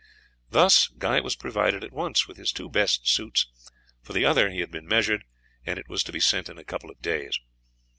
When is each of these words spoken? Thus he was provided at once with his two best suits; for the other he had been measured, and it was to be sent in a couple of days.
Thus 0.49 0.87
he 0.99 1.21
was 1.21 1.35
provided 1.35 1.83
at 1.83 1.91
once 1.91 2.27
with 2.27 2.37
his 2.37 2.51
two 2.51 2.69
best 2.69 3.07
suits; 3.07 3.45
for 4.01 4.13
the 4.13 4.25
other 4.25 4.49
he 4.49 4.61
had 4.61 4.71
been 4.71 4.87
measured, 4.87 5.23
and 5.63 5.77
it 5.77 5.89
was 5.89 6.01
to 6.05 6.11
be 6.11 6.19
sent 6.19 6.49
in 6.49 6.57
a 6.57 6.63
couple 6.63 6.89
of 6.89 7.03
days. 7.03 7.39